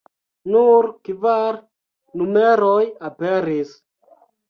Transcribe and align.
Nur 0.55 0.87
kvar 1.09 1.61
numeroj 2.25 2.81
aperis. 3.15 3.81